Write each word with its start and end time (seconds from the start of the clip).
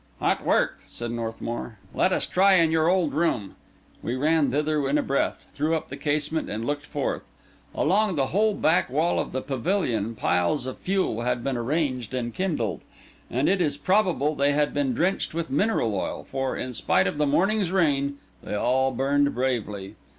"Hot 0.19 0.43
work," 0.43 0.79
said 0.87 1.11
Northmour. 1.11 1.77
"Let 1.93 2.11
us 2.11 2.25
try 2.25 2.55
in 2.55 2.71
your 2.71 2.89
old 2.89 3.13
room." 3.13 3.53
We 4.01 4.15
ran 4.15 4.49
thither 4.49 4.89
in 4.89 4.97
a 4.97 5.03
breath, 5.03 5.45
threw 5.53 5.75
up 5.75 5.89
the 5.89 5.95
casement, 5.95 6.49
and 6.49 6.65
looked 6.65 6.87
forth. 6.87 7.29
Along 7.75 8.15
the 8.15 8.25
whole 8.33 8.55
back 8.55 8.89
wall 8.89 9.19
of 9.19 9.31
the 9.31 9.43
pavilion 9.43 10.15
piles 10.15 10.65
of 10.65 10.79
fuel 10.79 11.21
had 11.21 11.43
been 11.43 11.55
arranged 11.55 12.15
and 12.15 12.33
kindled; 12.33 12.81
and 13.29 13.47
it 13.47 13.61
is 13.61 13.77
probable 13.77 14.33
they 14.33 14.53
had 14.53 14.73
been 14.73 14.95
drenched 14.95 15.35
with 15.35 15.51
mineral 15.51 15.93
oil, 15.93 16.23
for, 16.23 16.57
in 16.57 16.73
spite 16.73 17.05
of 17.05 17.19
the 17.19 17.27
morning's 17.27 17.71
rain, 17.71 18.17
they 18.41 18.55
all 18.55 18.91
burned 18.91 19.35
bravely. 19.35 19.93